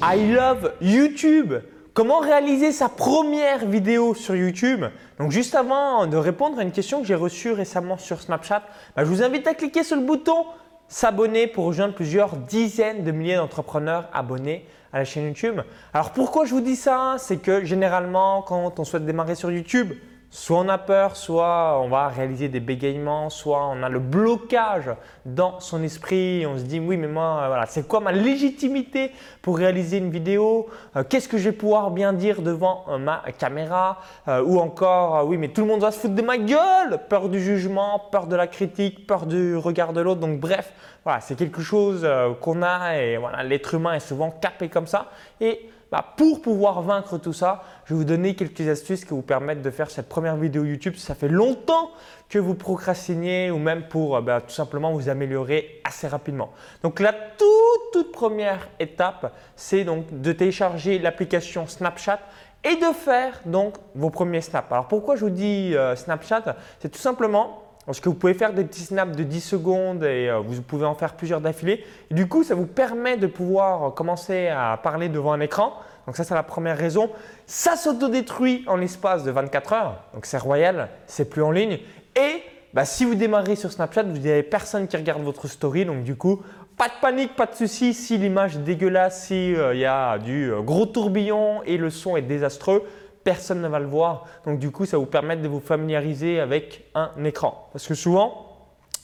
[0.00, 1.54] I love YouTube.
[1.92, 4.84] Comment réaliser sa première vidéo sur YouTube?
[5.18, 8.62] Donc juste avant de répondre à une question que j'ai reçue récemment sur Snapchat,
[8.94, 10.46] bah, je vous invite à cliquer sur le bouton
[10.86, 15.62] s'abonner pour rejoindre plusieurs dizaines de milliers d'entrepreneurs abonnés à la chaîne YouTube.
[15.92, 17.16] Alors pourquoi je vous dis ça?
[17.18, 19.94] C'est que généralement quand on souhaite démarrer sur YouTube,
[20.30, 24.90] Soit on a peur, soit on va réaliser des bégaiements, soit on a le blocage
[25.24, 26.44] dans son esprit.
[26.46, 29.10] On se dit oui, mais moi, voilà, c'est quoi ma légitimité
[29.40, 30.68] pour réaliser une vidéo?
[30.96, 34.02] Euh, Qu'est-ce que je vais pouvoir bien dire devant euh, ma caméra?
[34.28, 37.30] Euh, Ou encore, oui, mais tout le monde va se foutre de ma gueule Peur
[37.30, 40.20] du jugement, peur de la critique, peur du regard de l'autre.
[40.20, 42.06] Donc bref, voilà, c'est quelque chose
[42.42, 45.06] qu'on a et voilà, l'être humain est souvent capé comme ça.
[45.40, 49.22] Et bah, pour pouvoir vaincre tout ça, je vais vous donner quelques astuces qui vous
[49.22, 50.96] permettent de faire cette première vidéo YouTube.
[50.96, 51.90] Ça fait longtemps
[52.28, 56.52] que vous procrastinez ou même pour euh, bah, tout simplement vous améliorer assez rapidement.
[56.82, 62.20] Donc la toute, toute première étape, c'est donc de télécharger l'application Snapchat
[62.64, 64.70] et de faire donc vos premiers snaps.
[64.70, 66.56] Alors pourquoi je vous dis euh, Snapchat?
[66.80, 70.28] C'est tout simplement parce que vous pouvez faire des petits snaps de 10 secondes et
[70.28, 71.86] euh, vous pouvez en faire plusieurs d'affilée.
[72.10, 75.72] Du coup, ça vous permet de pouvoir commencer à parler devant un écran.
[76.06, 77.08] Donc ça, c'est la première raison.
[77.46, 80.02] Ça s'autodétruit en l'espace de 24 heures.
[80.12, 81.78] Donc c'est royal, c'est plus en ligne.
[82.14, 82.42] Et
[82.74, 85.86] bah, si vous démarrez sur Snapchat, vous n'avez personne qui regarde votre story.
[85.86, 86.42] Donc du coup,
[86.76, 87.94] pas de panique, pas de souci.
[87.94, 92.18] Si l'image est dégueulasse, s'il euh, y a du euh, gros tourbillon et le son
[92.18, 92.84] est désastreux,
[93.24, 94.24] personne ne va le voir.
[94.44, 97.68] Donc du coup, ça vous permet de vous familiariser avec un écran.
[97.72, 98.48] Parce que souvent,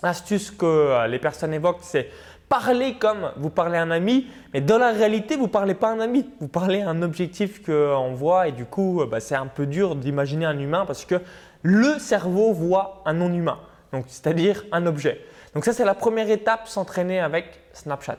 [0.02, 2.08] l'astuce que euh, les personnes évoquent, c'est
[2.48, 5.88] parler comme vous parlez à un ami, mais dans la réalité, vous ne parlez pas
[5.88, 9.20] à un ami, vous parlez à un objectif qu'on voit et du coup, euh, bah,
[9.20, 11.16] c'est un peu dur d'imaginer un humain parce que
[11.62, 13.58] le cerveau voit un non-humain,
[14.06, 15.20] c'est-à-dire un objet.
[15.54, 18.18] Donc ça, c'est la première étape, s'entraîner avec Snapchat.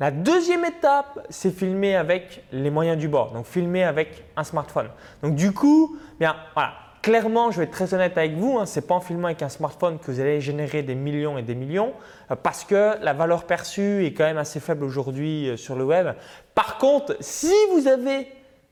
[0.00, 4.90] La deuxième étape, c'est filmer avec les moyens du bord, donc filmer avec un smartphone.
[5.24, 8.78] Donc du coup, bien voilà, clairement, je vais être très honnête avec vous, hein, ce
[8.78, 11.56] n'est pas en filmant avec un smartphone que vous allez générer des millions et des
[11.56, 11.94] millions
[12.30, 15.84] euh, parce que la valeur perçue est quand même assez faible aujourd'hui euh, sur le
[15.84, 16.14] web.
[16.54, 18.28] Par contre, si vous avez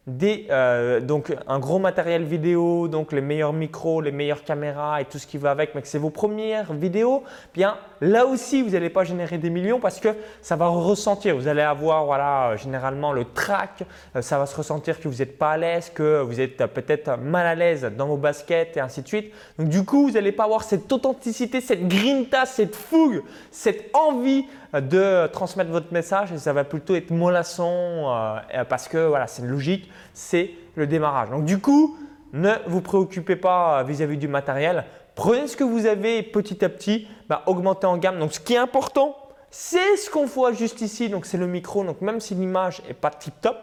[0.09, 5.19] euh, donc un gros matériel vidéo, donc les meilleurs micros, les meilleures caméras et tout
[5.19, 8.91] ce qui va avec, mais que c'est vos premières vidéos, bien là aussi vous n'allez
[8.91, 10.11] pas générer des millions parce que
[10.43, 11.35] ça va ressentir.
[11.35, 13.83] Vous allez avoir voilà généralement le track,
[14.15, 17.19] euh, ça va se ressentir que vous n'êtes pas à l'aise, que vous êtes peut-être
[17.19, 19.33] mal à l'aise dans vos baskets et ainsi de suite.
[19.59, 24.45] Donc du coup vous n'allez pas avoir cette authenticité, cette grinta, cette fougue, cette envie
[24.81, 29.43] de transmettre votre message et ça va plutôt être mollasson euh, parce que voilà, c'est
[29.43, 31.31] logique, c'est le démarrage.
[31.31, 31.97] Donc du coup,
[32.33, 34.85] ne vous préoccupez pas vis-à-vis du matériel.
[35.15, 38.19] Prenez ce que vous avez petit à petit, bah, augmentez en gamme.
[38.19, 39.17] Donc ce qui est important,
[39.51, 41.85] c'est ce qu'on voit juste ici, donc c'est le micro.
[41.85, 43.57] Donc même si l'image n'est pas tip top,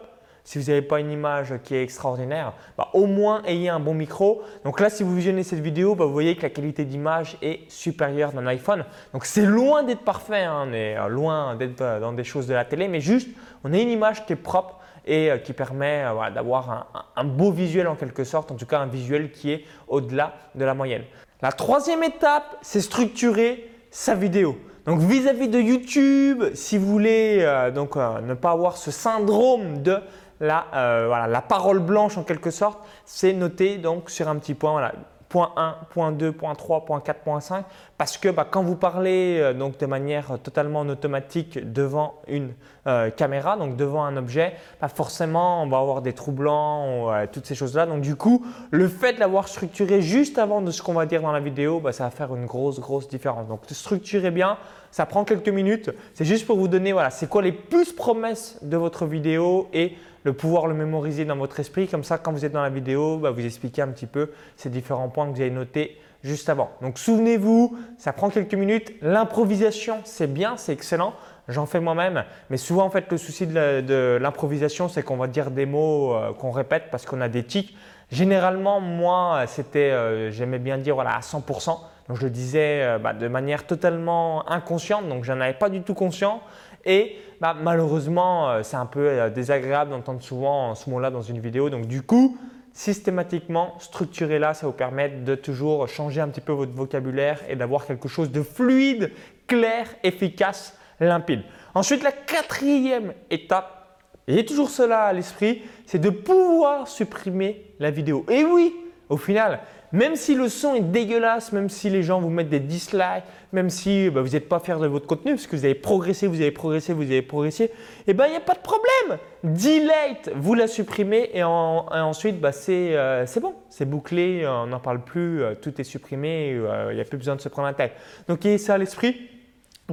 [0.44, 3.94] si vous n'avez pas une image qui est extraordinaire, bah, au moins ayez un bon
[3.94, 4.42] micro.
[4.64, 7.60] Donc là, si vous visionnez cette vidéo, bah, vous voyez que la qualité d'image est
[7.70, 8.84] supérieure d'un iPhone.
[9.12, 10.66] Donc c'est loin d'être parfait, hein.
[10.68, 13.28] on est euh, loin d'être euh, dans des choses de la télé, mais juste
[13.64, 16.04] on a une image qui est propre et euh, qui permet
[16.34, 20.34] d'avoir un, beau visuel en quelque sorte, en tout cas un visuel qui est au-delà
[20.54, 21.02] de la moyenne.
[21.42, 24.58] La troisième étape, c'est structurer sa vidéo.
[24.86, 29.98] Donc vis-à-vis de YouTube, si vous voulez donc, ne pas avoir ce syndrome de
[30.40, 34.54] la, euh, voilà, la parole blanche en quelque sorte, c'est noté donc sur un petit
[34.54, 34.92] point.
[35.28, 37.64] Point 1, point 2, point 3, point 4, point 5,
[37.96, 42.52] parce que bah, quand vous parlez euh, donc de manière totalement automatique devant une
[42.86, 47.46] euh, caméra, donc devant un objet, bah, forcément on va avoir des trous blancs, toutes
[47.46, 47.86] ces choses-là.
[47.86, 51.22] Donc du coup, le fait de l'avoir structuré juste avant de ce qu'on va dire
[51.22, 53.48] dans la vidéo, bah, ça va faire une grosse, grosse différence.
[53.48, 54.58] Donc structurez bien,
[54.90, 55.90] ça prend quelques minutes.
[56.14, 59.96] C'est juste pour vous donner, voilà, c'est quoi les plus promesses de votre vidéo et
[60.24, 61.86] le pouvoir le mémoriser dans votre esprit.
[61.86, 65.08] Comme ça, quand vous êtes dans la vidéo, vous expliquez un petit peu ces différents
[65.08, 66.70] points que vous avez notés juste avant.
[66.80, 68.94] Donc souvenez-vous, ça prend quelques minutes.
[69.02, 71.12] L'improvisation, c'est bien, c'est excellent.
[71.46, 75.50] J'en fais moi-même, mais souvent en fait le souci de l'improvisation, c'est qu'on va dire
[75.50, 77.76] des mots euh, qu'on répète parce qu'on a des tics.
[78.10, 81.78] Généralement, moi, c'était, euh, j'aimais bien dire voilà à 100%.
[82.08, 85.82] Donc je le disais euh, bah, de manière totalement inconsciente, donc j'en avais pas du
[85.82, 86.40] tout conscient.
[86.86, 91.68] Et bah, malheureusement, c'est un peu désagréable d'entendre souvent ce mot-là dans une vidéo.
[91.68, 92.38] Donc du coup,
[92.74, 97.56] systématiquement, structurer là, ça vous permet de toujours changer un petit peu votre vocabulaire et
[97.56, 99.12] d'avoir quelque chose de fluide,
[99.46, 101.42] clair, efficace, limpide.
[101.74, 108.26] Ensuite, la quatrième étape, et toujours cela à l'esprit, c'est de pouvoir supprimer la vidéo.
[108.28, 108.74] Et oui,
[109.08, 109.60] au final,
[109.94, 113.70] Même si le son est dégueulasse, même si les gens vous mettent des dislikes, même
[113.70, 116.40] si bah, vous n'êtes pas fier de votre contenu, parce que vous avez progressé, vous
[116.40, 117.70] avez progressé, vous avez progressé,
[118.08, 119.20] eh ben il n'y a pas de problème.
[119.44, 125.04] Delete, vous la supprimez et, ensuite bah, euh, c'est bon, c'est bouclé, on n'en parle
[125.04, 127.74] plus, euh, tout est supprimé, euh, il n'y a plus besoin de se prendre la
[127.74, 127.92] tête.
[128.26, 129.30] Donc ayez ça à l'esprit.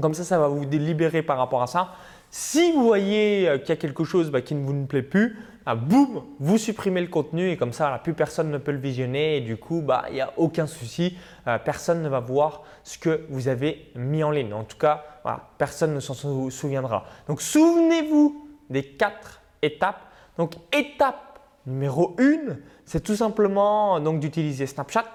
[0.01, 1.92] Comme ça, ça va vous libérer par rapport à ça.
[2.31, 5.75] Si vous voyez qu'il y a quelque chose bah, qui ne vous plaît plus, ah,
[5.75, 9.41] boum, vous supprimez le contenu et comme ça, plus personne ne peut le visionner et
[9.41, 11.17] du coup, bah, il n'y a aucun souci.
[11.47, 14.53] Euh, personne ne va voir ce que vous avez mis en ligne.
[14.53, 15.03] En tout cas,
[15.57, 16.15] personne ne s'en
[16.49, 17.05] souviendra.
[17.27, 20.01] Donc, souvenez-vous des quatre étapes.
[20.37, 25.05] Donc, étape numéro 1, c'est tout simplement d'utiliser Snapchat.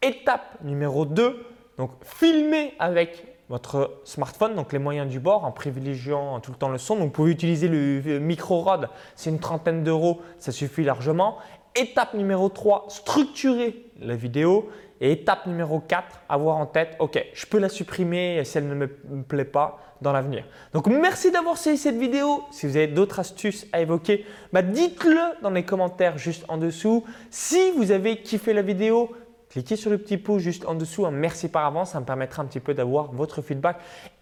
[0.00, 1.44] Étape numéro 2,
[1.76, 6.68] donc filmer avec votre smartphone, donc les moyens du bord en privilégiant tout le temps
[6.68, 6.96] le son.
[6.96, 11.38] Donc vous pouvez utiliser le micro rod, c'est une trentaine d'euros, ça suffit largement.
[11.74, 14.68] Étape numéro 3, structurer la vidéo.
[15.00, 18.74] Et étape numéro 4, avoir en tête, ok, je peux la supprimer si elle ne
[18.74, 20.44] me plaît pas dans l'avenir.
[20.72, 22.42] Donc merci d'avoir suivi cette vidéo.
[22.50, 27.04] Si vous avez d'autres astuces à évoquer, bah dites-le dans les commentaires juste en dessous.
[27.30, 29.12] Si vous avez kiffé la vidéo,
[29.50, 31.06] cliquez sur le petit pouce juste en dessous.
[31.06, 33.78] Un merci par avance, ça me permettra un petit peu d'avoir votre feedback.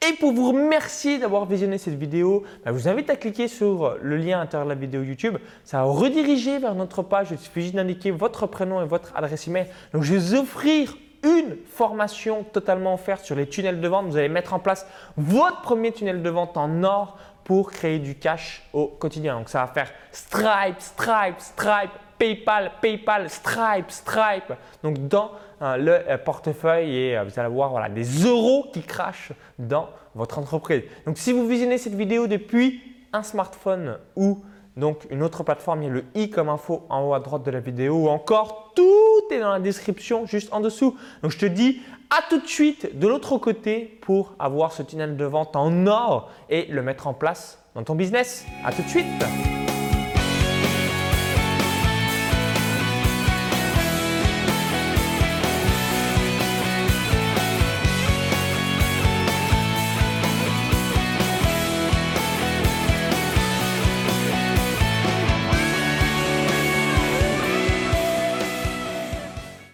[0.08, 3.96] Et pour vous remercier d'avoir visionné cette vidéo, bah, je vous invite à cliquer sur
[4.00, 5.38] le lien à l'intérieur de la vidéo YouTube.
[5.64, 7.28] Ça va rediriger vers notre page.
[7.30, 9.66] Il suffit juste d'indiquer votre prénom et votre adresse email.
[9.92, 14.06] Donc, je vais vous offrir une formation totalement offerte sur les tunnels de vente.
[14.06, 14.86] Vous allez mettre en place
[15.16, 19.38] votre premier tunnel de vente en or pour créer du cash au quotidien.
[19.38, 24.52] Donc ça va faire Stripe, Stripe, Stripe, PayPal, PayPal, Stripe, Stripe.
[24.82, 25.32] Donc dans
[25.62, 29.88] euh, le euh, portefeuille et euh, vous allez voir voilà, des euros qui crachent dans
[30.14, 30.82] votre entreprise.
[31.06, 32.82] Donc si vous visionnez cette vidéo depuis
[33.12, 34.42] un smartphone ou
[34.76, 37.42] donc une autre plateforme, il y a le i comme info en haut à droite
[37.44, 40.96] de la vidéo ou encore tout est dans la description juste en dessous.
[41.22, 41.80] Donc je te dis
[42.10, 46.30] à tout de suite de l'autre côté pour avoir ce tunnel de vente en or
[46.50, 48.44] et le mettre en place dans ton business.
[48.64, 49.06] À tout de suite